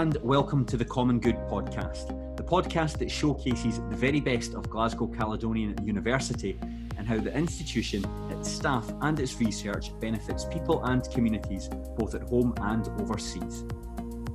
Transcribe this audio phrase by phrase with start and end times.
[0.00, 4.70] and welcome to the Common Good podcast, the podcast that showcases the very best of
[4.70, 6.58] Glasgow Caledonian University
[6.96, 11.68] and how the institution, its staff, and its research benefits people and communities
[11.98, 13.64] both at home and overseas.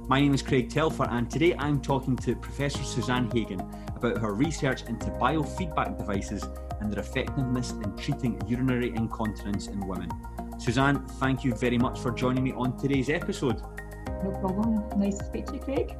[0.07, 3.61] My name is Craig Telfer, and today I'm talking to Professor Suzanne Hagan
[3.95, 6.47] about her research into biofeedback devices
[6.79, 10.11] and their effectiveness in treating urinary incontinence in women.
[10.59, 13.63] Suzanne, thank you very much for joining me on today's episode.
[14.25, 14.83] No problem.
[14.99, 15.95] Nice to speak to you, Craig.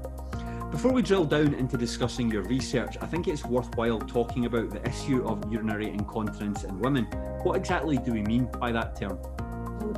[0.72, 4.84] Before we drill down into discussing your research, I think it's worthwhile talking about the
[4.90, 7.06] issue of urinary incontinence in women.
[7.44, 9.20] What exactly do we mean by that term?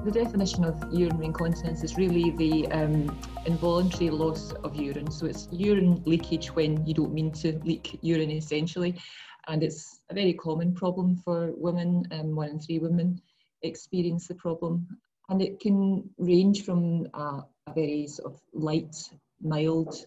[0.04, 5.10] The definition of urinary incontinence is really the um, involuntary loss of urine.
[5.10, 9.00] So it's urine leakage when you don't mean to leak urine, essentially.
[9.48, 13.22] And it's a very common problem for women, um, one in three women
[13.62, 14.86] experience the problem.
[15.30, 18.96] And it can range from a, a very sort of light,
[19.42, 20.06] mild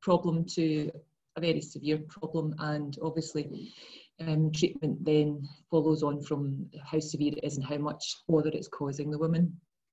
[0.00, 0.90] problem to
[1.36, 2.54] a very severe problem.
[2.58, 3.72] And obviously,
[4.20, 8.68] um, treatment then follows on from how severe it is and how much bother it's
[8.68, 9.44] causing the woman.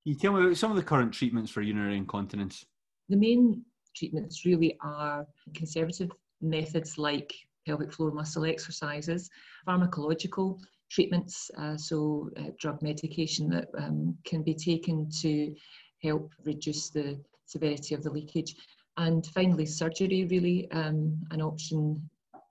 [0.04, 2.66] Can you tell me about some of the current treatments for urinary incontinence?
[3.10, 3.64] The main
[3.96, 7.34] treatments really are conservative methods like
[7.66, 9.30] pelvic floor muscle exercises,
[9.68, 10.60] pharmacological
[10.90, 15.54] treatments, uh, so uh, drug medication that um, can be taken to
[16.02, 18.56] help reduce the severity of the leakage.
[18.98, 22.10] And finally, surgery, really um, an option,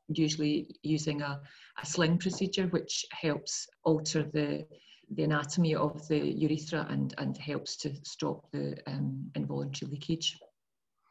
[0.08, 1.40] usually using a,
[1.82, 4.66] a sling procedure, which helps alter the,
[5.10, 10.38] the anatomy of the urethra and, and helps to stop the um, involuntary leakage.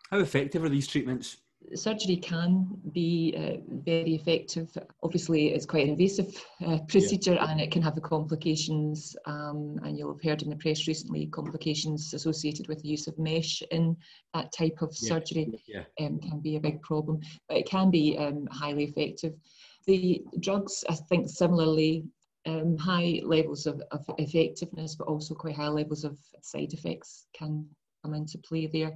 [0.09, 1.37] How effective are these treatments?
[1.75, 4.69] Surgery can be uh, very effective.
[5.03, 6.33] Obviously, it's quite an invasive
[6.65, 7.49] uh, procedure yeah.
[7.49, 9.15] and it can have the complications.
[9.25, 13.17] Um, and you'll have heard in the press recently complications associated with the use of
[13.19, 13.97] mesh in
[14.33, 15.09] that type of yeah.
[15.09, 15.83] surgery yeah.
[15.99, 17.19] Um, can be a big problem,
[17.49, 19.33] but it can be um, highly effective.
[19.85, 22.05] The drugs, I think, similarly.
[22.45, 27.67] Um, high levels of, of effectiveness, but also quite high levels of side effects can
[28.05, 28.93] come into play there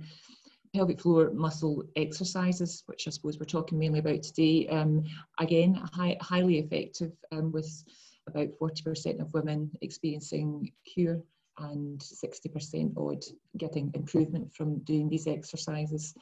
[0.74, 5.04] pelvic floor muscle exercises, which I suppose we're talking mainly about today, um,
[5.40, 7.84] again, high, highly effective um, with
[8.28, 11.22] about 40% of women experiencing cure
[11.58, 13.24] and 60% odd
[13.58, 16.14] getting improvement from doing these exercises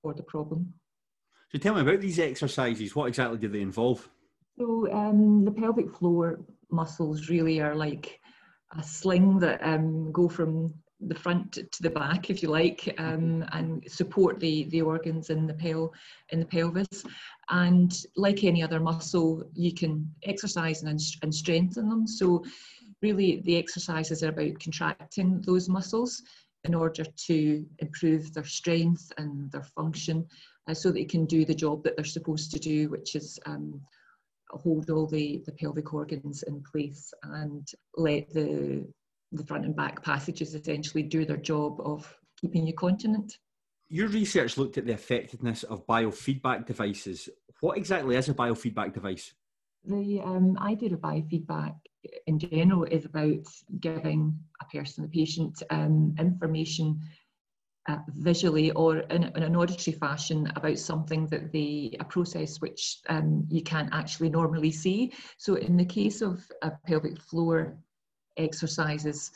[0.00, 0.72] for the problem.
[1.50, 2.96] So tell me about these exercises.
[2.96, 4.08] What exactly do they involve?
[4.58, 8.20] So um, the pelvic floor muscles really are like
[8.76, 10.72] a sling that um, go from
[11.08, 15.46] the front to the back, if you like, um, and support the, the organs in
[15.46, 15.92] the pel
[16.30, 17.04] in the pelvis.
[17.50, 22.06] And like any other muscle, you can exercise and, and strengthen them.
[22.06, 22.44] So
[23.02, 26.22] really the exercises are about contracting those muscles
[26.64, 30.24] in order to improve their strength and their function
[30.68, 33.80] uh, so they can do the job that they're supposed to do, which is um,
[34.50, 38.86] hold all the, the pelvic organs in place and let the
[39.32, 43.38] the front and back passages essentially do their job of keeping you continent.
[43.88, 47.28] Your research looked at the effectiveness of biofeedback devices.
[47.60, 49.34] What exactly is a biofeedback device?
[49.84, 51.74] The um, idea of biofeedback
[52.26, 53.46] in general is about
[53.80, 57.00] giving a person, a patient, um, information
[57.88, 63.00] uh, visually or in, in, an auditory fashion about something that they, a process which
[63.08, 65.12] um, you can't actually normally see.
[65.36, 67.76] So in the case of a pelvic floor
[68.36, 69.30] exercises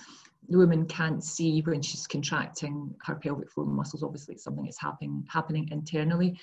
[0.49, 4.03] the woman can't see when she's contracting her pelvic floor muscles.
[4.03, 6.39] Obviously, it's something that's happening happening internally.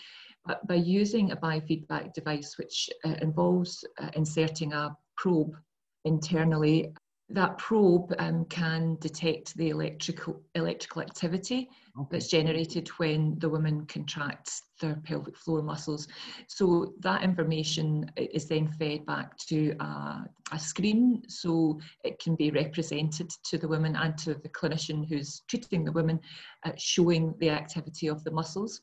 [0.46, 5.56] But by using a biofeedback device, which uh, involves uh, inserting a probe
[6.04, 6.94] internally,
[7.34, 11.68] that probe um, can detect the electrical electrical activity
[12.00, 12.08] okay.
[12.12, 16.08] that's generated when the woman contracts their pelvic floor muscles.
[16.48, 22.52] So that information is then fed back to a, a screen, so it can be
[22.52, 26.20] represented to the woman and to the clinician who's treating the woman,
[26.66, 28.82] uh, showing the activity of the muscles.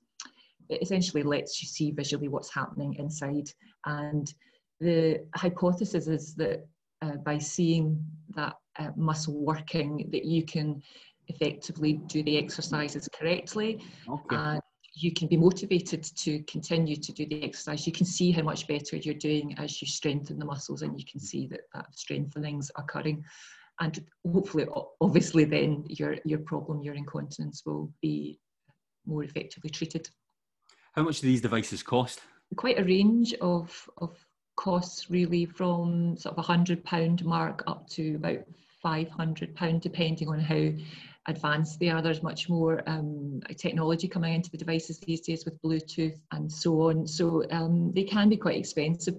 [0.69, 3.49] It essentially lets you see visually what's happening inside,
[3.87, 4.33] and
[4.81, 6.67] the hypothesis is that
[7.03, 8.05] uh, by seeing
[8.35, 10.83] that uh, muscle working that you can
[11.29, 13.81] effectively do the exercises correctly.
[14.09, 14.37] Okay.
[14.37, 14.61] and
[14.95, 17.87] you can be motivated to continue to do the exercise.
[17.87, 21.07] You can see how much better you're doing as you strengthen the muscles and you
[21.11, 23.25] can see that that strengthening's occurring.
[23.81, 24.67] And hopefully
[25.01, 28.41] obviously then your your problem your incontinence will be
[29.07, 30.11] more effectively treated.
[30.93, 32.21] How much do these devices cost?
[32.57, 34.19] Quite a range of of
[34.61, 38.41] costs really from sort of a hundred pound mark up to about
[38.83, 40.71] five hundred pound, depending on how
[41.27, 42.03] advanced they are.
[42.03, 46.91] There's much more um, technology coming into the devices these days with Bluetooth and so
[46.91, 47.07] on.
[47.07, 49.17] So um, they can be quite expensive.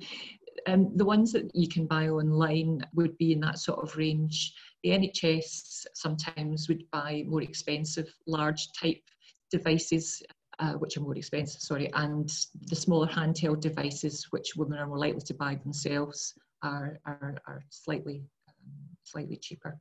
[0.67, 4.53] Um, the ones that you can buy online would be in that sort of range.
[4.83, 9.01] The NHS sometimes would buy more expensive, large type
[9.49, 10.21] devices,
[10.61, 12.31] uh, which are more expensive, sorry, and
[12.67, 17.63] the smaller handheld devices, which women are more likely to buy themselves, are, are, are
[17.69, 19.79] slightly, um, slightly cheaper.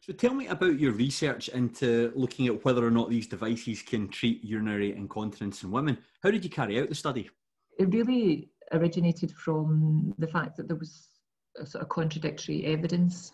[0.00, 4.08] So tell me about your research into looking at whether or not these devices can
[4.08, 5.98] treat urinary incontinence in women.
[6.22, 7.28] How did you carry out the study?
[7.78, 11.08] It really originated from the fact that there was
[11.58, 13.32] a sort of contradictory evidence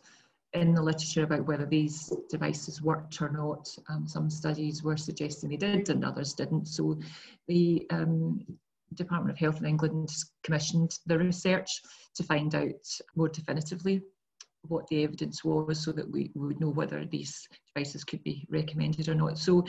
[0.53, 3.69] in the literature about whether these devices worked or not.
[3.89, 6.67] Um, some studies were suggesting they did and others didn't.
[6.67, 6.99] So
[7.49, 8.45] the um,
[8.95, 10.11] Department of Health in England
[10.43, 11.83] commissioned the research
[12.15, 14.03] to find out more definitively
[14.69, 19.09] what the evidence was so that we, would know whether these devices could be recommended
[19.09, 19.39] or not.
[19.39, 19.65] So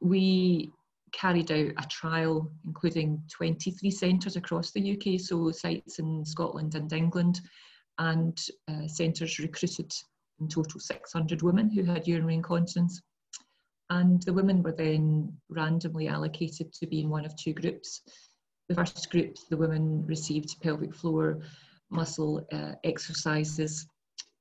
[0.00, 0.70] we
[1.12, 6.92] carried out a trial including 23 centres across the UK, so sites in Scotland and
[6.92, 7.40] England,
[7.98, 9.92] and uh, centres recruited
[10.42, 13.00] in total 600 women who had urinary incontinence.
[13.90, 18.02] And the women were then randomly allocated to be in one of two groups.
[18.68, 21.40] The first group, the women received pelvic floor
[21.90, 23.86] muscle uh, exercises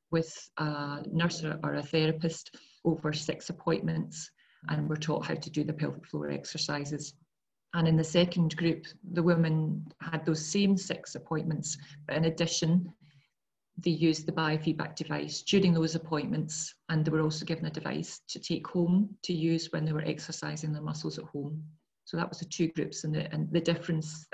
[0.10, 2.56] with a nurse or a therapist
[2.86, 4.30] over six appointments
[4.70, 7.14] and were taught how to do the pelvic floor exercises.
[7.74, 11.78] And in the second group, the women had those same six appointments,
[12.08, 12.92] but in addition,
[13.84, 18.22] they used the biofeedback device during those appointments, and they were also given a device
[18.30, 21.64] to take home to use when they were exercising their muscles at home.
[22.06, 24.28] So that was the two groups, and the, and the difference,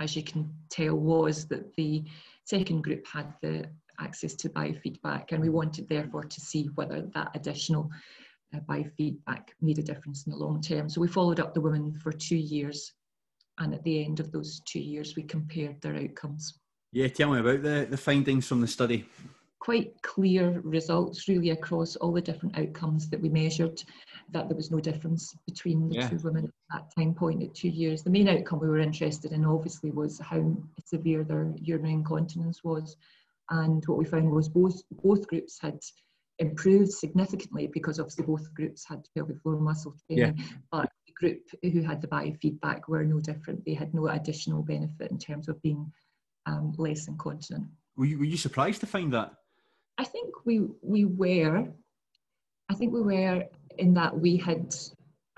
[0.00, 2.04] as you can tell, was that the
[2.44, 3.64] second group had the
[4.00, 7.90] access to biofeedback, and we wanted therefore to see whether that additional
[8.54, 10.88] uh, biofeedback made a difference in the long term.
[10.88, 12.92] So we followed up the women for two years,
[13.58, 16.58] and at the end of those two years, we compared their outcomes.
[16.92, 19.06] Yeah, tell me about the, the findings from the study.
[19.58, 23.82] Quite clear results, really, across all the different outcomes that we measured,
[24.30, 26.08] that there was no difference between the yeah.
[26.08, 28.02] two women at that time point at two years.
[28.02, 30.54] The main outcome we were interested in, obviously, was how
[30.84, 32.96] severe their urinary incontinence was.
[33.50, 35.78] And what we found was both, both groups had
[36.38, 40.44] improved significantly because obviously both groups had pelvic floor muscle training, yeah.
[40.70, 43.64] but the group who had the biofeedback were no different.
[43.64, 45.90] They had no additional benefit in terms of being
[46.46, 47.66] um, less incontinent.
[47.96, 49.32] Were you, were you surprised to find that?
[49.98, 51.68] I think we we were.
[52.70, 53.44] I think we were
[53.78, 54.74] in that we had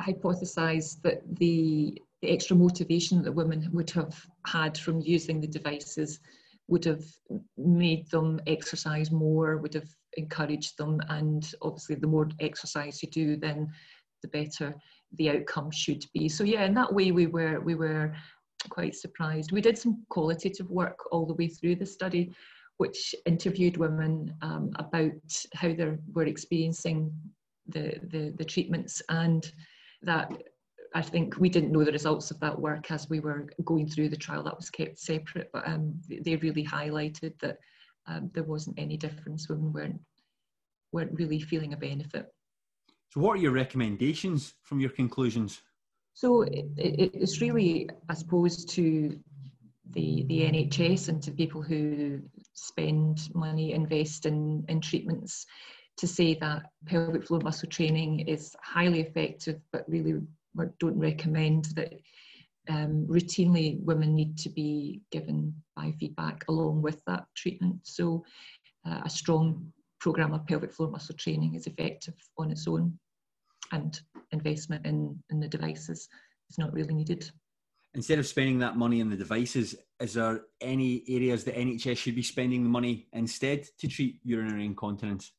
[0.01, 4.15] hypothesized that the, the extra motivation that women would have
[4.47, 6.21] had from using the devices
[6.69, 7.05] would have
[7.56, 13.37] made them exercise more, would have encouraged them, and obviously the more exercise you do,
[13.37, 13.69] then
[14.23, 14.75] the better
[15.17, 16.29] the outcome should be.
[16.29, 18.15] So yeah, in that way we were we were
[18.69, 19.53] quite surprised.
[19.53, 22.33] We did some qualitative work all the way through the study,
[22.79, 25.13] which interviewed women um, about
[25.55, 27.13] how they were experiencing
[27.67, 29.51] the, the, the treatments and
[30.03, 30.31] that
[30.95, 34.11] I think we didn't know the results of that work as we were going through
[34.11, 34.45] the trial.
[34.45, 37.59] That was kept separate, but um, they really highlighted that
[38.07, 39.49] um, there wasn't any difference.
[39.49, 40.01] Women weren't
[40.93, 42.33] weren't really feeling a benefit.
[43.11, 45.61] So, what are your recommendations from your conclusions?
[46.15, 49.19] So it, it, it's really, I suppose, to
[49.91, 52.21] the, the NHS and to people who
[52.55, 55.47] spend money, invest in, in treatments,
[55.97, 60.21] to say that pelvic floor muscle training is highly effective, but really
[60.79, 61.93] don't recommend that
[62.69, 67.81] um, routinely women need to be given biofeedback along with that treatment.
[67.83, 68.25] So
[68.87, 72.99] uh, a strong program of pelvic floor muscle training is effective on its own
[73.73, 74.01] and
[74.34, 76.08] investment in, in the devices
[76.50, 77.31] is not really needed.
[77.94, 82.17] Instead of spending that money on the devices, is there any areas that NHS should
[82.17, 85.32] be spending the money instead to treat urinary incontinence?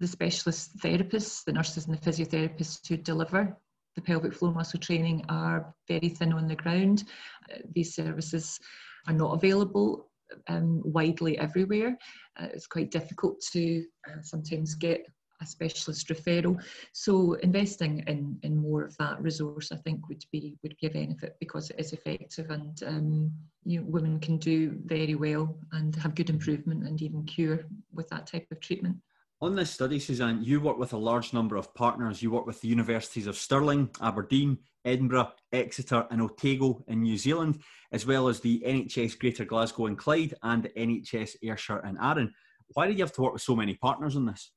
[0.00, 3.56] The specialist therapists, the nurses and the physiotherapists who deliver
[3.96, 7.04] the pelvic floor muscle training are very thin on the ground.
[7.52, 8.58] Uh, these services
[9.06, 10.10] are not available
[10.48, 11.98] um, widely everywhere.
[12.38, 15.04] Uh, it's quite difficult to uh, sometimes get
[15.40, 16.60] a specialist referral.
[16.92, 20.90] So investing in, in more of that resource, I think, would be would be a
[20.90, 23.32] benefit because it is effective and um,
[23.64, 27.60] you know, women can do very well and have good improvement and even cure
[27.92, 28.96] with that type of treatment.
[29.42, 32.22] On this study, Suzanne, you work with a large number of partners.
[32.22, 37.60] You work with the universities of Stirling, Aberdeen, Edinburgh, Exeter, and Otago in New Zealand,
[37.90, 42.34] as well as the NHS Greater Glasgow and Clyde and the NHS Ayrshire and Arran.
[42.74, 44.52] Why did you have to work with so many partners on this?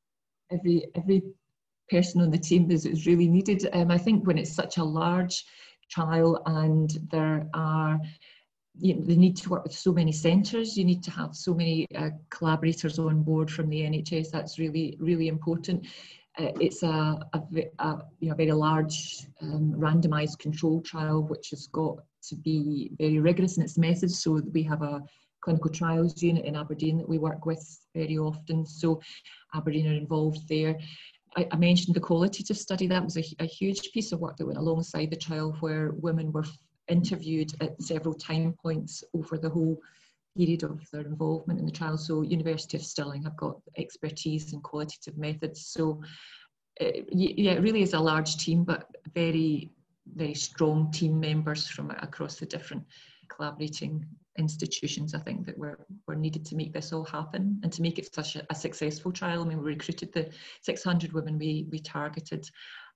[0.54, 1.24] Every every
[1.90, 3.68] person on the team is, is really needed.
[3.74, 5.44] Um, I think when it's such a large
[5.90, 8.00] trial and there are
[8.80, 10.78] you know, they need to work with so many centres.
[10.78, 14.32] You need to have so many uh, collaborators on board from the NHS.
[14.32, 15.86] That's really, really important.
[16.40, 17.42] Uh, it's a, a,
[17.80, 21.98] a, you know, very large um, randomised control trial, which has got
[22.30, 24.24] to be very rigorous in its methods.
[24.24, 25.04] So we have a
[25.44, 28.66] clinical trials unit in Aberdeen that we work with very often.
[28.66, 29.02] So
[29.54, 30.80] Aberdeen are involved there.
[31.36, 32.88] I, I mentioned the qualitative study.
[32.88, 36.32] That was a, a huge piece of work that went alongside the trial where women
[36.32, 36.46] were
[36.88, 39.78] interviewed at several time points over the whole
[40.38, 41.98] period of their involvement in the trial.
[41.98, 45.68] So University of Stirling have got expertise in qualitative methods.
[45.68, 46.02] So
[46.82, 49.72] uh, yeah, it really is a large team, but very,
[50.16, 52.84] very strong team members from across the different
[53.30, 54.06] collaborating
[54.38, 58.00] institutions, I think, that were, were needed to make this all happen and to make
[58.00, 59.42] it such a, a successful trial.
[59.42, 60.30] I mean, we recruited the
[60.62, 62.50] 600 women we, we targeted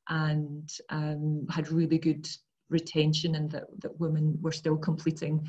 [0.09, 2.27] and um, had really good
[2.69, 5.47] retention and that, that women were still completing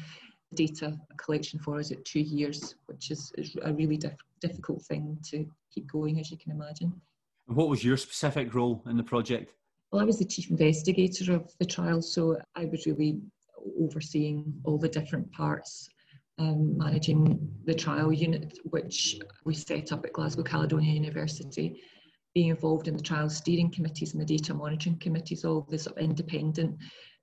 [0.54, 5.18] data collection for us at two years, which is, is a really diff- difficult thing
[5.22, 6.92] to keep going, as you can imagine.
[7.48, 9.52] And what was your specific role in the project?
[9.90, 13.20] Well, I was the chief investigator of the trial, so I was really
[13.80, 15.88] overseeing all the different parts,
[16.38, 21.80] um, managing the trial unit, which we set up at Glasgow Caledonian University,
[22.34, 25.96] being involved in the trial steering committees and the data monitoring committees, all the sort
[25.96, 26.76] of independent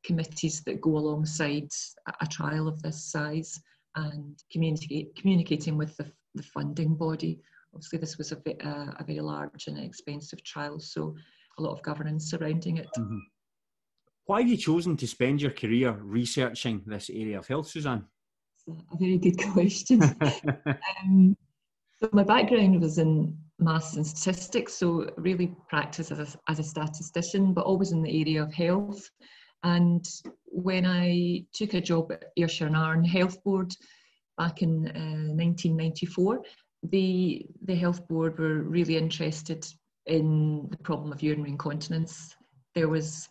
[0.04, 1.70] committees that go alongside
[2.22, 3.60] a trial of this size
[3.96, 7.40] and communicate, communicating with the, the funding body.
[7.74, 11.16] Obviously, this was a, a, a, very large and expensive trial, so
[11.58, 12.88] a lot of governance surrounding it.
[12.98, 13.20] Mm-hmm.
[14.26, 18.06] Why have you chosen to spend your career researching this area of health, Suzanne?
[18.68, 20.02] a very good question.
[21.04, 21.38] um,
[21.98, 26.64] so my background was in maths and statistics, so really practice as a, as a
[26.64, 29.10] statistician, but always in the area of health.
[29.64, 30.06] And
[30.46, 33.74] when I took a job at Ayrshire and Arran Health Board
[34.38, 36.42] back in uh, 1994,
[36.84, 39.66] the, the health board were really interested
[40.06, 42.36] in the problem of urinary incontinence.
[42.76, 43.28] There was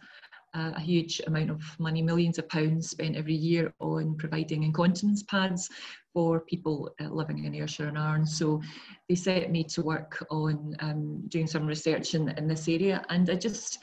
[0.54, 5.68] a huge amount of money, millions of pounds spent every year on providing incontinence pads
[6.12, 8.25] for people uh, living in Ayrshire and Arran.
[8.25, 8.62] So
[9.08, 13.04] they set me to work on um, doing some research in, in this area.
[13.08, 13.82] And I just,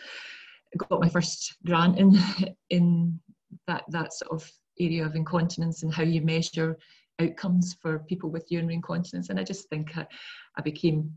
[0.77, 2.17] got my first grant in
[2.69, 3.19] in
[3.67, 4.49] that that sort of
[4.79, 6.77] area of incontinence and how you measure
[7.19, 9.29] outcomes for people with urinary incontinence.
[9.29, 10.07] And I just think I,
[10.57, 11.11] I became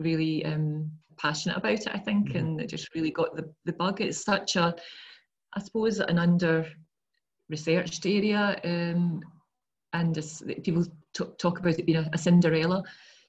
[0.00, 1.94] really um, passionate about it.
[1.94, 2.38] I think, mm-hmm.
[2.38, 4.00] and it just really got the the bug.
[4.00, 4.74] It's such a,
[5.54, 6.66] I suppose, an under
[7.48, 9.20] researched area, um,
[9.92, 10.14] and
[10.62, 12.82] people t- talk about it being a, a Cinderella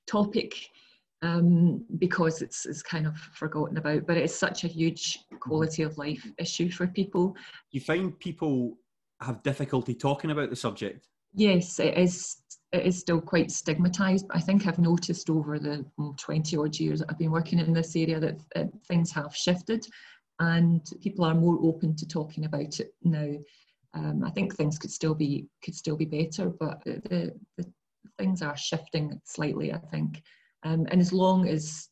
[0.07, 0.53] topic
[1.21, 5.97] um, because it's, it's kind of forgotten about, but it's such a huge quality of
[5.97, 7.35] life issue for people.
[7.71, 8.77] You find people
[9.21, 11.07] have difficulty talking about the subject?
[11.33, 12.37] Yes, it is.
[12.71, 14.25] It is still quite stigmatised.
[14.29, 17.73] I think I've noticed over the mm, 20 odd years that I've been working in
[17.73, 19.85] this area that uh, things have shifted
[20.39, 23.33] and people are more open to talking about it now.
[23.93, 27.65] Um, I think things could still be could still be better, but the, the
[28.17, 29.73] things are shifting slightly.
[29.73, 30.23] I think
[30.63, 31.89] um, and as long as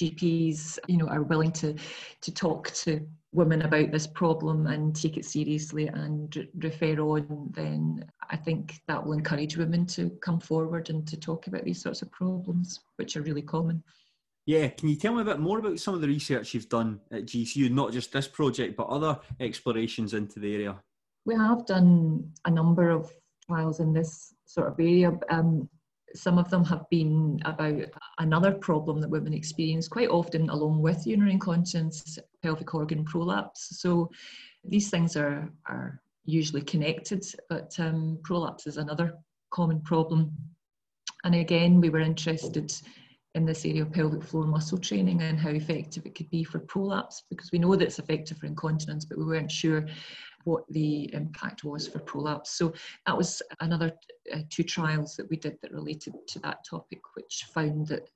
[0.00, 1.74] GPs, you know, are willing to
[2.22, 3.06] to talk to
[3.36, 8.80] women about this problem and take it seriously and re- refer on, then I think
[8.88, 12.80] that will encourage women to come forward and to talk about these sorts of problems,
[12.96, 13.84] which are really common.
[14.46, 17.00] Yeah, can you tell me a bit more about some of the research you've done
[17.10, 20.76] at GCU, not just this project, but other explorations into the area?
[21.26, 23.12] We have done a number of
[23.46, 25.12] trials in this sort of area.
[25.28, 25.68] Um,
[26.16, 27.84] some of them have been about
[28.18, 33.78] another problem that women experience quite often along with urinary incontinence, pelvic organ prolapse.
[33.80, 34.10] So
[34.64, 39.14] these things are, are usually connected, but um, prolapse is another
[39.50, 40.32] common problem.
[41.24, 42.72] And again, we were interested
[43.34, 46.58] in this area of pelvic floor muscle training and how effective it could be for
[46.58, 49.86] prolapse because we know that it's effective for incontinence, but we weren't sure
[50.46, 52.52] what the impact was for prolapse.
[52.52, 52.72] So
[53.06, 53.92] that was another
[54.32, 58.08] uh, two trials that we did that related to that topic, which found that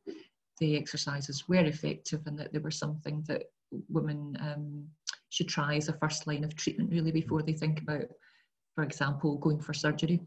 [0.61, 3.45] the exercises were effective and that they were something that
[3.89, 4.87] women um,
[5.31, 8.05] should try as a first line of treatment really before they think about,
[8.77, 10.21] for example, going for surgery.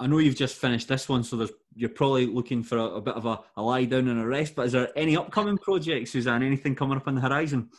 [0.00, 3.14] I know you've just finished this one, so you're probably looking for a, a bit
[3.14, 4.56] of a, a, lie down and a rest.
[4.56, 6.42] But is there any upcoming projects, Suzanne?
[6.42, 7.70] Anything coming up on the horizon?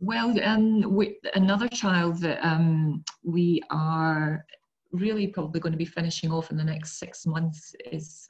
[0.00, 4.44] Well, um, we, another child that um, we are
[4.92, 8.28] really probably going to be finishing off in the next six months is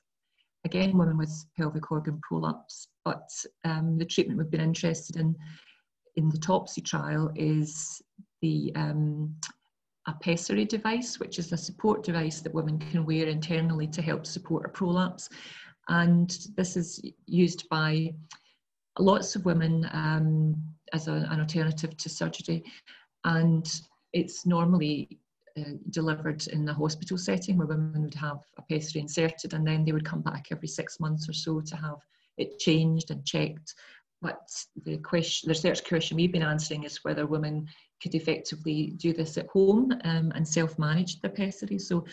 [0.64, 2.88] again, women with pelvic organ prolapse.
[3.04, 3.28] But
[3.64, 5.36] um, the treatment we've been interested in
[6.16, 8.02] in the TOPSY trial is
[8.42, 9.34] the um,
[10.06, 14.26] a pessary device, which is a support device that women can wear internally to help
[14.26, 15.28] support a prolapse.
[15.88, 18.12] And this is used by
[18.98, 20.56] lots of women um,
[20.92, 22.64] as a, an alternative to surgery.
[23.24, 23.70] And
[24.12, 25.18] it's normally
[25.58, 29.84] uh, delivered in the hospital setting where women would have a pessary inserted and then
[29.84, 31.98] they would come back every six months or so to have
[32.38, 33.74] it changed and checked.
[34.22, 34.48] But
[34.84, 37.66] the question, the research question we've been answering is whether women
[38.02, 41.78] could effectively do this at home um, and self-manage their pessary.
[41.78, 42.04] So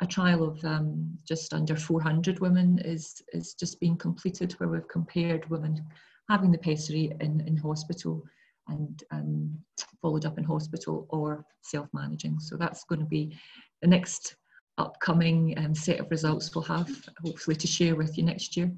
[0.00, 4.88] a trial of um, just under 400 women is, is just being completed where we've
[4.88, 5.84] compared women
[6.28, 8.22] having the pessary in, in hospital
[8.68, 9.58] and um,
[10.00, 12.38] followed up in hospital or self-managing.
[12.40, 13.36] So that's going to be
[13.82, 14.36] the next
[14.78, 16.90] upcoming um, set of results we'll have
[17.22, 18.72] hopefully to share with you next year.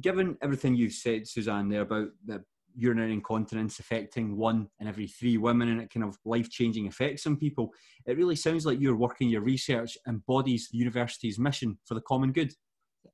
[0.00, 2.42] Given everything you've said, Suzanne, there about the
[2.78, 7.36] urinary incontinence affecting one in every three women and it kind of life-changing effects on
[7.36, 7.70] people,
[8.06, 12.02] it really sounds like your work and your research embodies the university's mission for the
[12.02, 12.52] common good.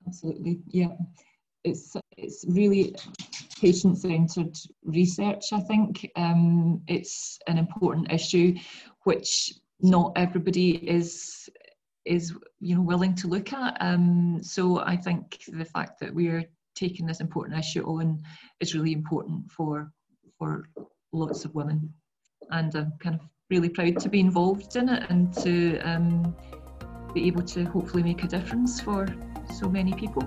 [0.07, 0.89] Absolutely, yeah.
[1.65, 2.95] It's it's really
[3.63, 5.53] patient-centered research.
[5.53, 8.57] I think um, it's an important issue,
[9.05, 11.49] which not everybody is
[12.05, 13.77] is you know willing to look at.
[13.81, 18.21] Um, so I think the fact that we're taking this important issue on
[18.61, 19.93] is really important for
[20.39, 20.69] for
[21.13, 21.93] lots of women,
[22.51, 26.35] and I'm kind of really proud to be involved in it and to um,
[27.15, 29.07] be able to hopefully make a difference for
[29.55, 30.23] so many people.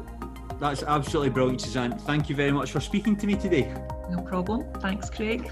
[0.59, 1.97] That's absolutely brilliant, Suzanne.
[1.99, 3.73] Thank you very much for speaking to me today.
[4.09, 4.71] No problem.
[4.79, 5.51] Thanks, Craig.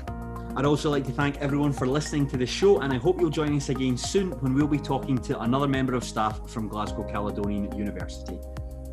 [0.55, 3.31] I'd also like to thank everyone for listening to the show, and I hope you'll
[3.31, 7.03] join us again soon when we'll be talking to another member of staff from Glasgow
[7.03, 8.39] Caledonian University.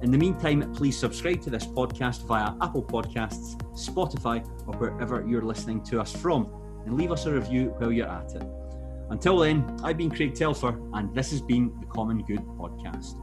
[0.02, 5.42] In the meantime, please subscribe to this podcast via Apple Podcasts, Spotify, or wherever you're
[5.42, 6.50] listening to us from,
[6.86, 8.42] and leave us a review while you're at it.
[9.10, 13.16] Until then, I've been Craig Telfer, and this has been the Common Good Podcast.